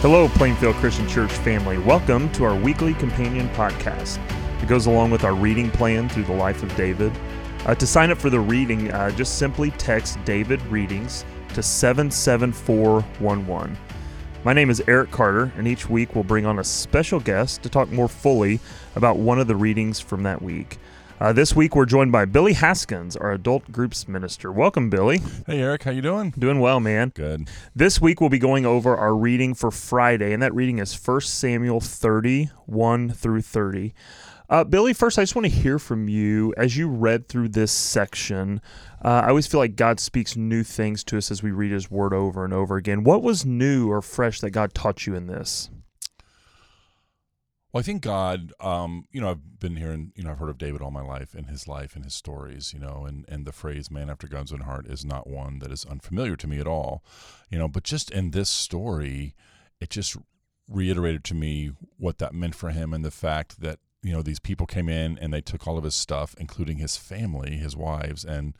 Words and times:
Hello, 0.00 0.28
Plainfield 0.28 0.74
Christian 0.76 1.08
Church 1.08 1.32
family. 1.32 1.78
Welcome 1.78 2.30
to 2.32 2.44
our 2.44 2.54
weekly 2.54 2.92
companion 2.92 3.48
podcast. 3.54 4.18
It 4.62 4.68
goes 4.68 4.84
along 4.84 5.10
with 5.10 5.24
our 5.24 5.34
reading 5.34 5.70
plan 5.70 6.10
through 6.10 6.24
the 6.24 6.34
life 6.34 6.62
of 6.62 6.76
David. 6.76 7.18
Uh, 7.64 7.74
to 7.74 7.86
sign 7.86 8.10
up 8.10 8.18
for 8.18 8.28
the 8.28 8.38
reading, 8.38 8.92
uh, 8.92 9.10
just 9.12 9.38
simply 9.38 9.70
text 9.72 10.22
David 10.26 10.60
Readings 10.66 11.24
to 11.54 11.62
77411. 11.62 13.78
My 14.44 14.52
name 14.52 14.68
is 14.68 14.82
Eric 14.86 15.10
Carter, 15.10 15.50
and 15.56 15.66
each 15.66 15.88
week 15.88 16.14
we'll 16.14 16.24
bring 16.24 16.44
on 16.44 16.58
a 16.58 16.64
special 16.64 17.18
guest 17.18 17.62
to 17.62 17.70
talk 17.70 17.90
more 17.90 18.06
fully 18.06 18.60
about 18.96 19.16
one 19.16 19.40
of 19.40 19.46
the 19.46 19.56
readings 19.56 19.98
from 19.98 20.24
that 20.24 20.42
week. 20.42 20.76
Uh, 21.18 21.32
this 21.32 21.56
week 21.56 21.74
we're 21.74 21.86
joined 21.86 22.12
by 22.12 22.26
Billy 22.26 22.52
Haskins, 22.52 23.16
our 23.16 23.32
adult 23.32 23.72
groups 23.72 24.06
minister. 24.06 24.52
Welcome, 24.52 24.90
Billy. 24.90 25.22
Hey, 25.46 25.60
Eric, 25.60 25.84
how 25.84 25.90
you 25.90 26.02
doing? 26.02 26.34
Doing 26.38 26.60
well, 26.60 26.78
man. 26.78 27.10
Good. 27.14 27.48
This 27.74 28.02
week 28.02 28.20
we'll 28.20 28.28
be 28.28 28.38
going 28.38 28.66
over 28.66 28.94
our 28.94 29.16
reading 29.16 29.54
for 29.54 29.70
Friday, 29.70 30.34
and 30.34 30.42
that 30.42 30.54
reading 30.54 30.78
is 30.78 30.94
1 30.94 31.22
Samuel 31.22 31.80
31 31.80 33.12
through 33.12 33.40
30. 33.40 33.94
Uh, 34.50 34.64
Billy, 34.64 34.92
first, 34.92 35.18
I 35.18 35.22
just 35.22 35.34
want 35.34 35.46
to 35.46 35.50
hear 35.50 35.78
from 35.78 36.06
you 36.06 36.52
as 36.58 36.76
you 36.76 36.86
read 36.86 37.28
through 37.28 37.48
this 37.48 37.72
section. 37.72 38.60
Uh, 39.02 39.22
I 39.24 39.28
always 39.30 39.46
feel 39.46 39.58
like 39.58 39.74
God 39.74 39.98
speaks 39.98 40.36
new 40.36 40.62
things 40.62 41.02
to 41.04 41.16
us 41.16 41.30
as 41.30 41.42
we 41.42 41.50
read 41.50 41.72
His 41.72 41.90
Word 41.90 42.12
over 42.12 42.44
and 42.44 42.52
over 42.52 42.76
again. 42.76 43.04
What 43.04 43.22
was 43.22 43.46
new 43.46 43.90
or 43.90 44.02
fresh 44.02 44.40
that 44.40 44.50
God 44.50 44.74
taught 44.74 45.06
you 45.06 45.14
in 45.14 45.28
this? 45.28 45.70
Well, 47.76 47.80
I 47.80 47.82
think 47.82 48.00
God, 48.00 48.54
um, 48.58 49.04
you 49.12 49.20
know, 49.20 49.28
I've 49.28 49.60
been 49.60 49.76
hearing, 49.76 50.10
you 50.16 50.24
know, 50.24 50.30
I've 50.30 50.38
heard 50.38 50.48
of 50.48 50.56
David 50.56 50.80
all 50.80 50.90
my 50.90 51.02
life 51.02 51.34
and 51.34 51.50
his 51.50 51.68
life 51.68 51.94
and 51.94 52.06
his 52.06 52.14
stories, 52.14 52.72
you 52.72 52.80
know, 52.80 53.04
and, 53.06 53.26
and 53.28 53.44
the 53.44 53.52
phrase 53.52 53.90
man 53.90 54.08
after 54.08 54.26
God's 54.26 54.50
own 54.50 54.60
heart 54.60 54.86
is 54.86 55.04
not 55.04 55.26
one 55.26 55.58
that 55.58 55.70
is 55.70 55.84
unfamiliar 55.84 56.36
to 56.36 56.46
me 56.46 56.58
at 56.58 56.66
all, 56.66 57.04
you 57.50 57.58
know, 57.58 57.68
but 57.68 57.82
just 57.82 58.10
in 58.10 58.30
this 58.30 58.48
story, 58.48 59.34
it 59.78 59.90
just 59.90 60.16
reiterated 60.70 61.22
to 61.24 61.34
me 61.34 61.72
what 61.98 62.16
that 62.16 62.32
meant 62.32 62.54
for 62.54 62.70
him 62.70 62.94
and 62.94 63.04
the 63.04 63.10
fact 63.10 63.60
that, 63.60 63.78
you 64.02 64.10
know, 64.14 64.22
these 64.22 64.40
people 64.40 64.66
came 64.66 64.88
in 64.88 65.18
and 65.18 65.30
they 65.30 65.42
took 65.42 65.68
all 65.68 65.76
of 65.76 65.84
his 65.84 65.94
stuff, 65.94 66.34
including 66.38 66.78
his 66.78 66.96
family, 66.96 67.58
his 67.58 67.76
wives, 67.76 68.24
and, 68.24 68.56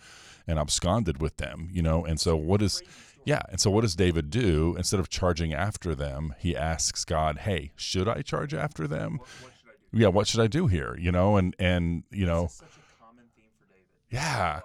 and 0.47 0.59
absconded 0.59 1.23
with 1.23 1.39
them, 1.39 1.71
you 1.73 1.81
know, 1.81 2.05
and 2.05 2.21
so 2.21 2.37
what 2.37 2.61
is, 2.61 2.83
yeah. 3.27 3.43
And 3.51 3.61
so 3.61 3.71
what 3.71 3.83
does 3.83 3.97
David 3.97 4.31
do? 4.31 4.75
Instead 4.79 5.01
of 5.01 5.11
charging 5.11 5.53
after 5.53 5.95
them, 5.95 6.35
he 6.39 6.57
asks 6.57 7.05
God, 7.05 7.39
Hey, 7.39 7.73
should 7.77 8.09
I 8.09 8.23
charge 8.23 8.55
after 8.55 8.87
them? 8.87 9.19
Yeah, 9.93 10.09
what 10.09 10.27
should 10.29 10.41
I 10.41 10.47
do 10.47 10.69
here? 10.69 10.97
You 10.99 11.13
know, 11.13 11.37
and 11.37 11.55
and 11.59 12.05
you 12.11 12.25
know 12.25 12.49
Yeah. 14.11 14.61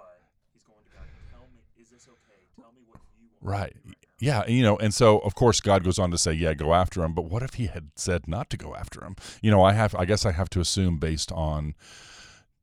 Right. 3.40 3.74
Yeah, 4.20 4.46
you 4.46 4.62
know, 4.62 4.76
and 4.76 4.94
so 4.94 5.18
of 5.18 5.34
course 5.34 5.60
God 5.60 5.82
goes 5.82 5.98
on 5.98 6.12
to 6.12 6.18
say, 6.18 6.32
"Yeah, 6.32 6.54
go 6.54 6.74
after 6.74 7.02
him." 7.02 7.12
But 7.12 7.24
what 7.24 7.42
if 7.42 7.54
he 7.54 7.66
had 7.66 7.90
said 7.96 8.28
not 8.28 8.50
to 8.50 8.56
go 8.56 8.76
after 8.76 9.04
him? 9.04 9.16
You 9.42 9.50
know, 9.50 9.64
I 9.64 9.72
have, 9.72 9.96
I 9.96 10.04
guess, 10.04 10.24
I 10.24 10.30
have 10.30 10.48
to 10.50 10.60
assume 10.60 10.98
based 10.98 11.32
on 11.32 11.74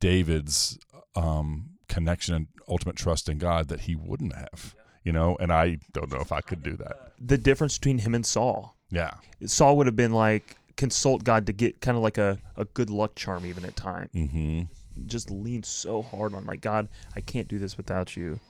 David's 0.00 0.78
um, 1.14 1.72
connection 1.86 2.34
and 2.34 2.46
ultimate 2.66 2.96
trust 2.96 3.28
in 3.28 3.36
God 3.36 3.68
that 3.68 3.80
he 3.80 3.94
wouldn't 3.94 4.34
have 4.34 4.74
you 5.04 5.12
know, 5.12 5.36
and 5.40 5.52
I 5.52 5.78
don't 5.92 6.10
know 6.10 6.20
if 6.20 6.32
I 6.32 6.40
could 6.40 6.62
do 6.62 6.76
that. 6.76 7.12
The 7.18 7.38
difference 7.38 7.78
between 7.78 7.98
him 7.98 8.14
and 8.14 8.24
Saul. 8.24 8.76
Yeah. 8.90 9.14
Saul 9.46 9.76
would 9.76 9.86
have 9.86 9.96
been 9.96 10.12
like, 10.12 10.56
consult 10.76 11.24
God 11.24 11.46
to 11.46 11.52
get 11.52 11.80
kind 11.80 11.96
of 11.96 12.02
like 12.02 12.16
a, 12.18 12.38
a 12.56 12.64
good 12.64 12.90
luck 12.90 13.14
charm 13.14 13.44
even 13.44 13.64
at 13.64 13.76
times. 13.76 14.10
Mm-hmm. 14.14 14.62
Just 15.06 15.30
lean 15.30 15.62
so 15.62 16.02
hard 16.02 16.34
on 16.34 16.46
like, 16.46 16.60
God, 16.60 16.88
I 17.14 17.20
can't 17.20 17.48
do 17.48 17.58
this 17.58 17.76
without 17.76 18.16
you. 18.16 18.40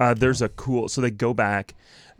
Uh, 0.00 0.14
there's 0.14 0.42
a 0.42 0.48
cool, 0.50 0.88
so 0.88 1.00
they 1.00 1.10
go 1.10 1.34
back, 1.34 1.74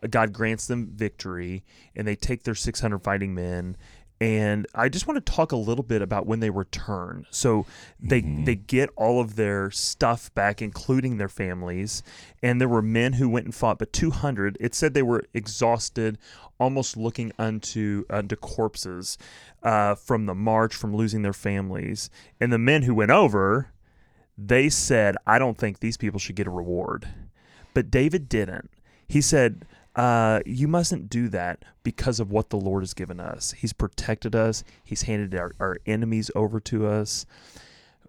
God 0.09 0.32
grants 0.32 0.66
them 0.66 0.88
victory, 0.94 1.62
and 1.94 2.06
they 2.06 2.16
take 2.16 2.44
their 2.44 2.54
600 2.54 2.98
fighting 2.98 3.34
men 3.34 3.76
and 4.20 4.66
I 4.74 4.88
just 4.88 5.06
want 5.06 5.24
to 5.24 5.32
talk 5.32 5.52
a 5.52 5.56
little 5.56 5.84
bit 5.84 6.02
about 6.02 6.26
when 6.26 6.40
they 6.40 6.50
return. 6.50 7.24
So 7.30 7.66
they 8.00 8.22
mm-hmm. 8.22 8.44
they 8.44 8.56
get 8.56 8.90
all 8.96 9.20
of 9.20 9.36
their 9.36 9.70
stuff 9.70 10.34
back, 10.34 10.60
including 10.60 11.18
their 11.18 11.28
families. 11.28 12.02
And 12.42 12.60
there 12.60 12.68
were 12.68 12.82
men 12.82 13.14
who 13.14 13.28
went 13.28 13.46
and 13.46 13.54
fought, 13.54 13.78
but 13.78 13.92
200. 13.92 14.56
It 14.60 14.74
said 14.74 14.94
they 14.94 15.02
were 15.02 15.24
exhausted, 15.34 16.18
almost 16.58 16.96
looking 16.96 17.32
unto 17.38 18.04
unto 18.10 18.34
corpses 18.34 19.18
uh, 19.62 19.94
from 19.94 20.26
the 20.26 20.34
march, 20.34 20.74
from 20.74 20.96
losing 20.96 21.22
their 21.22 21.32
families. 21.32 22.10
And 22.40 22.52
the 22.52 22.58
men 22.58 22.82
who 22.82 22.94
went 22.94 23.12
over, 23.12 23.70
they 24.36 24.68
said, 24.68 25.16
"I 25.28 25.38
don't 25.38 25.58
think 25.58 25.78
these 25.78 25.96
people 25.96 26.18
should 26.18 26.36
get 26.36 26.48
a 26.48 26.50
reward." 26.50 27.08
But 27.72 27.90
David 27.90 28.28
didn't. 28.28 28.70
He 29.06 29.20
said 29.20 29.64
uh, 29.98 30.41
you 30.47 30.69
mustn't 30.69 31.10
do 31.10 31.28
that 31.28 31.64
because 31.82 32.20
of 32.20 32.31
what 32.31 32.50
the 32.50 32.56
Lord 32.56 32.84
has 32.84 32.94
given 32.94 33.19
us. 33.19 33.50
He's 33.50 33.72
protected 33.72 34.36
us. 34.36 34.62
He's 34.84 35.03
handed 35.03 35.34
our, 35.34 35.56
our 35.59 35.78
enemies 35.86 36.31
over 36.36 36.60
to 36.60 36.86
us. 36.86 37.26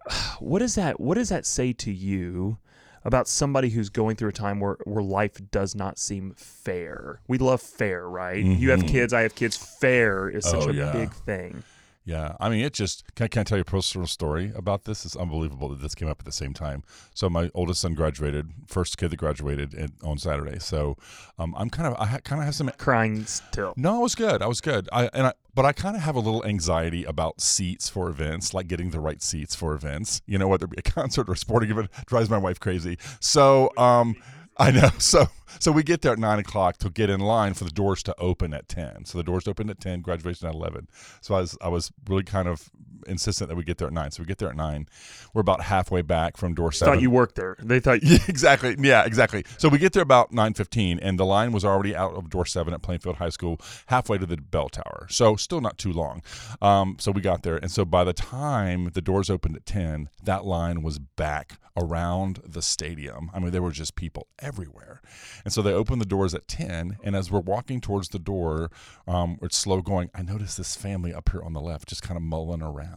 What 0.38 0.60
does 0.60 0.76
that 0.76 0.98
What 0.98 1.16
does 1.16 1.28
that 1.28 1.44
say 1.44 1.74
to 1.74 1.92
you 1.92 2.56
about 3.04 3.28
somebody 3.28 3.70
who's 3.70 3.90
going 3.90 4.16
through 4.16 4.30
a 4.30 4.32
time 4.32 4.58
where, 4.60 4.78
where 4.84 5.02
life 5.02 5.38
does 5.50 5.74
not 5.74 5.98
seem 5.98 6.32
fair? 6.36 7.20
We 7.28 7.38
love 7.38 7.60
fair, 7.60 8.08
right? 8.08 8.42
Mm-hmm. 8.42 8.62
You 8.62 8.70
have 8.70 8.80
mm-hmm. 8.80 8.88
kids. 8.88 9.12
I 9.12 9.22
have 9.22 9.34
kids. 9.34 9.56
Fair 9.56 10.28
is 10.28 10.44
such 10.44 10.66
oh, 10.66 10.70
a 10.70 10.72
yeah. 10.72 10.92
big 10.92 11.12
thing. 11.12 11.62
Yeah, 12.04 12.34
I 12.40 12.48
mean, 12.48 12.64
it 12.64 12.72
just 12.72 13.04
can 13.14 13.24
I, 13.24 13.28
can 13.28 13.40
I 13.40 13.44
tell 13.44 13.58
you 13.58 13.62
a 13.62 13.64
personal 13.64 14.06
story 14.06 14.52
about 14.56 14.84
this? 14.84 15.04
It's 15.04 15.16
unbelievable 15.16 15.68
that 15.68 15.82
this 15.82 15.94
came 15.94 16.08
up 16.08 16.18
at 16.18 16.24
the 16.24 16.32
same 16.32 16.54
time. 16.54 16.82
So 17.14 17.28
my 17.28 17.50
oldest 17.54 17.82
son 17.82 17.94
graduated, 17.94 18.50
first 18.66 18.96
kid 18.96 19.10
that 19.10 19.16
graduated 19.16 19.74
in, 19.74 19.92
on 20.02 20.16
Saturday. 20.16 20.58
So 20.60 20.96
um, 21.38 21.54
I'm 21.58 21.68
kind 21.68 21.86
of 21.86 22.00
I 22.00 22.06
ha, 22.06 22.18
kind 22.24 22.40
of 22.40 22.46
have 22.46 22.54
some 22.54 22.70
crying 22.78 23.26
still. 23.26 23.74
No, 23.76 23.96
I 23.96 23.98
was 23.98 24.14
good. 24.14 24.40
I 24.40 24.46
was 24.46 24.60
good. 24.62 24.88
I 24.92 25.10
and 25.12 25.28
I, 25.28 25.32
but 25.54 25.66
I 25.66 25.72
kind 25.72 25.94
of 25.94 26.02
have 26.02 26.16
a 26.16 26.20
little 26.20 26.44
anxiety 26.44 27.04
about 27.04 27.40
seats 27.40 27.90
for 27.90 28.08
events, 28.08 28.54
like 28.54 28.66
getting 28.66 28.90
the 28.90 29.00
right 29.00 29.22
seats 29.22 29.54
for 29.54 29.74
events. 29.74 30.22
You 30.26 30.38
know, 30.38 30.48
whether 30.48 30.64
it 30.64 30.70
be 30.70 30.78
a 30.78 30.82
concert 30.82 31.28
or 31.28 31.32
a 31.32 31.36
sporting 31.36 31.70
event, 31.70 31.90
drives 32.06 32.30
my 32.30 32.38
wife 32.38 32.58
crazy. 32.58 32.96
So 33.20 33.70
um, 33.76 34.16
I 34.66 34.70
know. 34.70 34.90
So 34.98 35.28
so 35.58 35.72
we 35.72 35.82
get 35.82 36.02
there 36.02 36.12
at 36.12 36.18
nine 36.18 36.38
o'clock 36.38 36.76
to 36.78 36.90
get 36.90 37.08
in 37.08 37.20
line 37.20 37.54
for 37.54 37.64
the 37.64 37.70
doors 37.70 38.02
to 38.04 38.14
open 38.18 38.52
at 38.52 38.68
ten. 38.68 39.06
So 39.06 39.16
the 39.16 39.24
doors 39.24 39.48
open 39.48 39.70
at 39.70 39.80
ten, 39.80 40.02
graduation 40.02 40.46
at 40.48 40.54
eleven. 40.54 40.86
So 41.22 41.34
I 41.34 41.40
was 41.40 41.56
I 41.62 41.68
was 41.68 41.90
really 42.06 42.24
kind 42.24 42.46
of 42.46 42.70
insistent 43.06 43.48
that 43.48 43.56
we 43.56 43.64
get 43.64 43.78
there 43.78 43.88
at 43.88 43.92
nine. 43.92 44.10
So 44.10 44.22
we 44.22 44.26
get 44.26 44.38
there 44.38 44.48
at 44.48 44.56
nine. 44.56 44.86
We're 45.34 45.40
about 45.40 45.62
halfway 45.62 46.02
back 46.02 46.36
from 46.36 46.54
door 46.54 46.72
seven. 46.72 46.94
Thought 46.94 47.02
you 47.02 47.10
worked 47.10 47.36
there. 47.36 47.56
They 47.58 47.80
thought 47.80 48.02
yeah, 48.02 48.18
exactly. 48.28 48.76
Yeah, 48.78 49.04
exactly. 49.04 49.44
So 49.58 49.68
we 49.68 49.78
get 49.78 49.92
there 49.92 50.02
about 50.02 50.32
nine 50.32 50.54
fifteen, 50.54 50.98
and 50.98 51.18
the 51.18 51.26
line 51.26 51.52
was 51.52 51.64
already 51.64 51.94
out 51.94 52.14
of 52.14 52.30
door 52.30 52.46
seven 52.46 52.74
at 52.74 52.82
Plainfield 52.82 53.16
High 53.16 53.30
School, 53.30 53.60
halfway 53.86 54.18
to 54.18 54.26
the 54.26 54.36
bell 54.36 54.68
tower. 54.68 55.06
So 55.10 55.36
still 55.36 55.60
not 55.60 55.78
too 55.78 55.92
long. 55.92 56.22
Um, 56.62 56.96
so 56.98 57.10
we 57.10 57.20
got 57.20 57.42
there, 57.42 57.56
and 57.56 57.70
so 57.70 57.84
by 57.84 58.04
the 58.04 58.12
time 58.12 58.90
the 58.92 59.02
doors 59.02 59.30
opened 59.30 59.56
at 59.56 59.66
ten, 59.66 60.08
that 60.22 60.44
line 60.44 60.82
was 60.82 60.98
back 60.98 61.58
around 61.76 62.40
the 62.44 62.62
stadium. 62.62 63.30
I 63.32 63.38
mean, 63.38 63.50
there 63.50 63.62
were 63.62 63.70
just 63.70 63.94
people 63.94 64.26
everywhere. 64.38 65.00
And 65.44 65.52
so 65.52 65.62
they 65.62 65.72
opened 65.72 66.00
the 66.00 66.06
doors 66.06 66.34
at 66.34 66.48
10. 66.48 66.98
And 67.02 67.16
as 67.16 67.30
we're 67.30 67.40
walking 67.40 67.80
towards 67.80 68.08
the 68.08 68.18
door, 68.18 68.70
um, 69.06 69.38
it's 69.42 69.56
slow 69.56 69.80
going. 69.80 70.10
I 70.14 70.22
noticed 70.22 70.56
this 70.56 70.76
family 70.76 71.14
up 71.14 71.30
here 71.30 71.42
on 71.42 71.52
the 71.52 71.60
left 71.60 71.88
just 71.88 72.02
kind 72.02 72.16
of 72.16 72.22
mulling 72.22 72.62
around, 72.62 72.89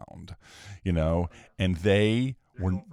you 0.84 0.92
know, 0.92 1.30
and 1.58 1.78
they 1.78 2.36
were 2.60 2.84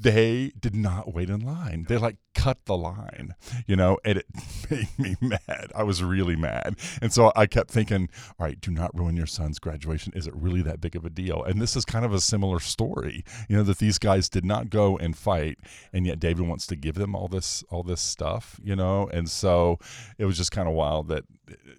they 0.00 0.52
did 0.58 0.74
not 0.74 1.12
wait 1.12 1.28
in 1.28 1.40
line. 1.40 1.84
They 1.88 1.98
like 1.98 2.16
cut 2.34 2.64
the 2.64 2.76
line, 2.76 3.34
you 3.66 3.76
know, 3.76 3.98
and 4.04 4.18
it 4.18 4.26
made 4.70 4.88
me 4.98 5.16
mad. 5.20 5.72
I 5.74 5.82
was 5.82 6.02
really 6.02 6.36
mad. 6.36 6.76
And 7.02 7.12
so 7.12 7.32
I 7.36 7.46
kept 7.46 7.70
thinking, 7.70 8.08
all 8.38 8.46
right, 8.46 8.60
do 8.60 8.70
not 8.70 8.96
ruin 8.96 9.16
your 9.16 9.26
son's 9.26 9.58
graduation. 9.58 10.12
Is 10.14 10.26
it 10.26 10.34
really 10.34 10.62
that 10.62 10.80
big 10.80 10.96
of 10.96 11.04
a 11.04 11.10
deal? 11.10 11.42
And 11.42 11.60
this 11.60 11.76
is 11.76 11.84
kind 11.84 12.04
of 12.04 12.14
a 12.14 12.20
similar 12.20 12.60
story, 12.60 13.24
you 13.48 13.56
know, 13.56 13.62
that 13.64 13.78
these 13.78 13.98
guys 13.98 14.28
did 14.28 14.44
not 14.44 14.70
go 14.70 14.96
and 14.96 15.16
fight 15.16 15.58
and 15.92 16.06
yet 16.06 16.18
David 16.18 16.46
wants 16.46 16.66
to 16.68 16.76
give 16.76 16.94
them 16.94 17.14
all 17.14 17.28
this 17.28 17.62
all 17.70 17.82
this 17.82 18.00
stuff, 18.00 18.58
you 18.62 18.76
know? 18.76 19.08
And 19.12 19.28
so 19.28 19.78
it 20.18 20.24
was 20.24 20.36
just 20.38 20.52
kind 20.52 20.68
of 20.68 20.74
wild 20.74 21.08
that 21.08 21.24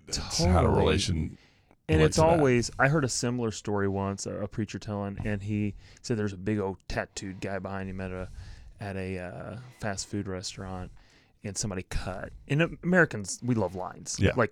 it's 0.08 0.38
totally. 0.38 0.50
had 0.50 0.66
a 0.66 0.70
relation 0.70 1.38
and 1.92 2.02
it's 2.02 2.20
always 2.20 2.68
that. 2.68 2.76
I 2.80 2.88
heard 2.88 3.04
a 3.04 3.10
similar 3.10 3.52
story 3.52 3.88
once, 3.88 4.26
a, 4.26 4.48
preacher 4.48 4.80
telling, 4.80 5.18
and 5.26 5.42
he 5.42 5.76
said 6.02 6.18
there's 6.18 6.34
a 6.34 6.38
big 6.38 6.60
old 6.60 6.78
tattooed 6.88 7.40
guy 7.40 7.60
behind 7.60 7.90
him 7.90 8.02
at 8.02 8.12
a 8.12 8.30
at 8.80 8.96
a 8.96 9.20
uh, 9.20 9.58
fast 9.80 10.08
food 10.08 10.28
restaurant, 10.28 10.92
and 11.44 11.58
somebody 11.58 11.84
cut. 11.84 12.32
And 12.48 12.78
Americans, 12.84 13.40
we 13.44 13.56
love 13.56 13.76
lines. 13.76 14.18
Yeah, 14.20 14.32
like 14.36 14.52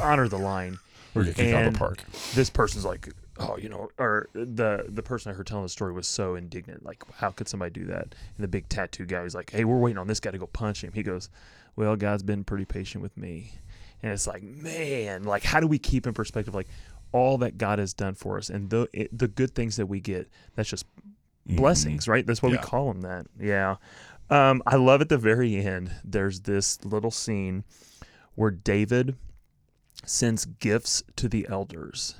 honor 0.00 0.28
the 0.28 0.38
line. 0.38 0.78
or 1.14 1.24
get 1.24 1.36
kicked 1.36 1.54
out 1.54 1.66
of 1.66 1.72
the 1.72 1.78
park. 1.78 2.02
This 2.34 2.50
person's 2.50 2.84
like, 2.84 3.08
oh, 3.38 3.56
you 3.56 3.68
know, 3.68 3.88
or 3.98 4.28
the 4.32 4.86
the 4.88 5.02
person 5.02 5.32
I 5.32 5.34
heard 5.34 5.46
telling 5.46 5.64
the 5.64 5.68
story 5.68 5.92
was 5.92 6.06
so 6.06 6.34
indignant. 6.34 6.84
Like, 6.84 7.02
how 7.14 7.30
could 7.30 7.48
somebody 7.48 7.70
do 7.70 7.86
that? 7.86 8.02
And 8.02 8.44
the 8.44 8.48
big 8.48 8.68
tattoo 8.68 9.06
guy 9.06 9.22
was 9.22 9.34
like, 9.34 9.50
hey, 9.50 9.64
we're 9.64 9.78
waiting 9.78 9.98
on 9.98 10.06
this 10.06 10.20
guy 10.20 10.30
to 10.30 10.38
go 10.38 10.46
punch 10.46 10.82
him. 10.82 10.92
He 10.92 11.02
goes, 11.02 11.30
well, 11.74 11.96
God's 11.96 12.22
been 12.22 12.44
pretty 12.44 12.64
patient 12.64 13.02
with 13.02 13.16
me 13.16 13.52
and 14.02 14.12
it's 14.12 14.26
like 14.26 14.42
man 14.42 15.24
like 15.24 15.42
how 15.42 15.60
do 15.60 15.66
we 15.66 15.78
keep 15.78 16.06
in 16.06 16.14
perspective 16.14 16.54
like 16.54 16.68
all 17.12 17.38
that 17.38 17.58
god 17.58 17.78
has 17.78 17.94
done 17.94 18.14
for 18.14 18.36
us 18.36 18.48
and 18.48 18.70
the 18.70 18.88
it, 18.92 19.16
the 19.16 19.28
good 19.28 19.54
things 19.54 19.76
that 19.76 19.86
we 19.86 20.00
get 20.00 20.28
that's 20.54 20.68
just 20.68 20.86
mm-hmm. 20.96 21.56
blessings 21.56 22.08
right 22.08 22.26
that's 22.26 22.42
what 22.42 22.52
yeah. 22.52 22.58
we 22.58 22.62
call 22.62 22.92
them 22.92 23.02
that 23.02 23.26
yeah 23.40 23.76
um, 24.28 24.62
i 24.66 24.76
love 24.76 25.00
at 25.00 25.08
the 25.08 25.18
very 25.18 25.56
end 25.56 25.90
there's 26.04 26.40
this 26.40 26.84
little 26.84 27.10
scene 27.10 27.64
where 28.34 28.50
david 28.50 29.16
sends 30.04 30.44
gifts 30.44 31.02
to 31.16 31.28
the 31.28 31.46
elders. 31.48 32.16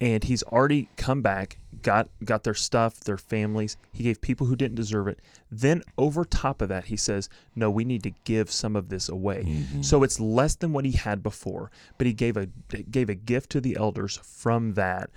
And 0.00 0.22
he's 0.22 0.44
already 0.44 0.88
come 0.96 1.22
back, 1.22 1.58
got 1.82 2.08
got 2.24 2.44
their 2.44 2.54
stuff, 2.54 3.00
their 3.00 3.18
families. 3.18 3.76
He 3.92 4.04
gave 4.04 4.20
people 4.20 4.46
who 4.46 4.54
didn't 4.54 4.76
deserve 4.76 5.08
it. 5.08 5.20
Then 5.50 5.82
over 5.96 6.24
top 6.24 6.62
of 6.62 6.68
that, 6.68 6.84
he 6.84 6.96
says, 6.96 7.28
"No, 7.56 7.68
we 7.68 7.84
need 7.84 8.04
to 8.04 8.12
give 8.22 8.50
some 8.50 8.76
of 8.76 8.90
this 8.90 9.08
away." 9.08 9.44
Mm-hmm. 9.44 9.82
So 9.82 10.04
it's 10.04 10.20
less 10.20 10.54
than 10.54 10.72
what 10.72 10.84
he 10.84 10.92
had 10.92 11.22
before, 11.22 11.72
but 11.96 12.06
he 12.06 12.12
gave 12.12 12.36
a 12.36 12.46
gave 12.90 13.08
a 13.08 13.16
gift 13.16 13.50
to 13.50 13.60
the 13.60 13.76
elders 13.76 14.20
from 14.22 14.74
that. 14.74 15.10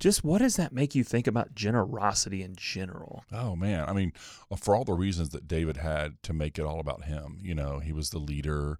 Just 0.00 0.24
what 0.24 0.38
does 0.38 0.56
that 0.56 0.72
make 0.72 0.94
you 0.94 1.04
think 1.04 1.26
about 1.26 1.54
generosity 1.54 2.42
in 2.42 2.56
general? 2.56 3.24
Oh 3.32 3.54
man, 3.54 3.86
I 3.86 3.92
mean, 3.92 4.12
for 4.56 4.74
all 4.74 4.84
the 4.84 4.94
reasons 4.94 5.28
that 5.30 5.46
David 5.46 5.76
had 5.76 6.22
to 6.22 6.32
make 6.32 6.58
it 6.58 6.64
all 6.64 6.80
about 6.80 7.04
him, 7.04 7.38
you 7.42 7.54
know, 7.54 7.80
he 7.80 7.92
was 7.92 8.08
the 8.08 8.18
leader, 8.18 8.78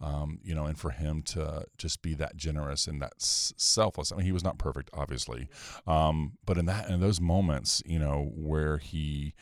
um, 0.00 0.38
you 0.42 0.54
know, 0.54 0.64
and 0.64 0.78
for 0.78 0.90
him 0.90 1.22
to 1.22 1.64
just 1.78 2.02
be 2.02 2.14
that 2.14 2.36
generous 2.36 2.86
and 2.86 3.02
that 3.02 3.14
selfless. 3.18 4.12
I 4.12 4.16
mean, 4.16 4.26
he 4.26 4.32
was 4.32 4.44
not 4.44 4.58
perfect, 4.58 4.90
obviously, 4.94 5.48
um, 5.86 6.32
but 6.46 6.58
in 6.58 6.66
that 6.66 6.88
in 6.88 7.00
those 7.00 7.20
moments, 7.20 7.82
you 7.84 7.98
know, 7.98 8.30
where 8.34 8.78
he 8.78 9.34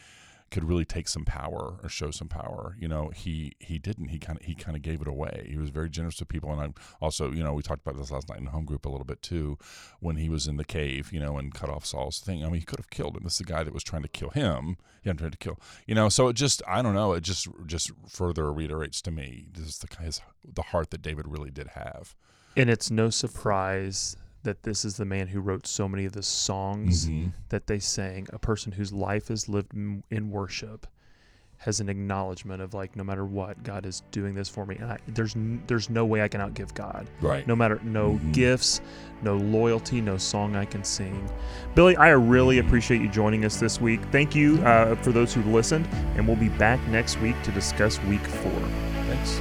could 0.50 0.64
really 0.64 0.84
take 0.84 1.08
some 1.08 1.24
power 1.24 1.78
or 1.82 1.88
show 1.88 2.10
some 2.10 2.28
power. 2.28 2.76
You 2.78 2.88
know, 2.88 3.10
he 3.14 3.52
he 3.58 3.78
didn't. 3.78 4.08
He 4.08 4.18
kind 4.18 4.38
of 4.38 4.44
he 4.44 4.54
kind 4.54 4.76
of 4.76 4.82
gave 4.82 5.00
it 5.00 5.08
away. 5.08 5.46
He 5.50 5.58
was 5.58 5.70
very 5.70 5.90
generous 5.90 6.16
to 6.16 6.26
people, 6.26 6.52
and 6.52 6.60
I 6.60 6.80
also, 7.00 7.30
you 7.30 7.42
know, 7.42 7.52
we 7.52 7.62
talked 7.62 7.82
about 7.82 7.98
this 7.98 8.10
last 8.10 8.28
night 8.28 8.38
in 8.38 8.46
home 8.46 8.64
group 8.64 8.86
a 8.86 8.88
little 8.88 9.04
bit 9.04 9.22
too, 9.22 9.58
when 10.00 10.16
he 10.16 10.28
was 10.28 10.46
in 10.46 10.56
the 10.56 10.64
cave, 10.64 11.12
you 11.12 11.20
know, 11.20 11.36
and 11.36 11.52
cut 11.52 11.70
off 11.70 11.84
Saul's 11.84 12.20
thing. 12.20 12.42
I 12.42 12.46
mean, 12.46 12.60
he 12.60 12.66
could 12.66 12.78
have 12.78 12.90
killed 12.90 13.16
him. 13.16 13.24
This 13.24 13.34
is 13.34 13.38
the 13.38 13.44
guy 13.44 13.64
that 13.64 13.74
was 13.74 13.84
trying 13.84 14.02
to 14.02 14.08
kill 14.08 14.30
him. 14.30 14.78
He 15.02 15.08
hadn't 15.08 15.18
tried 15.18 15.32
to 15.32 15.38
kill, 15.38 15.58
you 15.86 15.94
know. 15.94 16.08
So 16.08 16.28
it 16.28 16.34
just, 16.34 16.62
I 16.66 16.82
don't 16.82 16.94
know. 16.94 17.12
It 17.12 17.22
just 17.22 17.48
just 17.66 17.90
further 18.08 18.52
reiterates 18.52 19.02
to 19.02 19.10
me 19.10 19.46
this 19.52 19.66
is 19.66 19.78
the 19.78 20.02
his, 20.02 20.20
the 20.44 20.62
heart 20.62 20.90
that 20.90 21.02
David 21.02 21.26
really 21.28 21.50
did 21.50 21.68
have. 21.68 22.14
And 22.56 22.70
it's 22.70 22.90
no 22.90 23.10
surprise 23.10 24.16
that 24.48 24.62
this 24.62 24.82
is 24.82 24.96
the 24.96 25.04
man 25.04 25.26
who 25.28 25.40
wrote 25.40 25.66
so 25.66 25.86
many 25.86 26.06
of 26.06 26.12
the 26.12 26.22
songs 26.22 27.06
Mhm. 27.06 27.32
that 27.50 27.66
they 27.66 27.78
sang. 27.78 28.26
A 28.32 28.38
person 28.38 28.72
whose 28.72 28.94
life 28.94 29.30
is 29.30 29.46
lived 29.46 29.74
m- 29.74 30.02
in 30.10 30.30
worship 30.30 30.86
has 31.58 31.80
an 31.80 31.88
acknowledgement 31.90 32.62
of 32.62 32.72
like, 32.72 32.96
no 32.96 33.04
matter 33.04 33.26
what, 33.26 33.62
God 33.62 33.84
is 33.84 34.02
doing 34.10 34.34
this 34.34 34.48
for 34.48 34.64
me, 34.64 34.76
and 34.76 34.92
I, 34.92 34.98
there's 35.08 35.36
n- 35.36 35.62
there's 35.66 35.90
no 35.90 36.06
way 36.06 36.22
I 36.22 36.28
can 36.28 36.40
outgive 36.40 36.72
God. 36.72 37.10
Right. 37.20 37.46
No 37.46 37.54
matter 37.56 37.78
no 37.84 38.12
Mhm. 38.14 38.32
gifts, 38.32 38.80
no 39.22 39.36
loyalty, 39.36 40.00
no 40.00 40.16
song 40.16 40.56
I 40.56 40.64
can 40.64 40.82
sing. 40.82 41.28
Billy, 41.74 41.94
I 41.96 42.10
really 42.10 42.58
appreciate 42.58 43.02
you 43.02 43.08
joining 43.10 43.44
us 43.44 43.58
this 43.60 43.80
week. 43.82 44.00
Thank 44.12 44.34
you 44.34 44.62
uh, 44.62 44.94
for 45.02 45.12
those 45.12 45.34
who 45.34 45.42
listened, 45.42 45.86
and 46.16 46.26
we'll 46.26 46.36
be 46.36 46.48
back 46.48 46.80
next 46.88 47.20
week 47.20 47.36
to 47.42 47.50
discuss 47.52 48.02
week 48.04 48.24
four. 48.24 48.62
Thanks. 49.08 49.38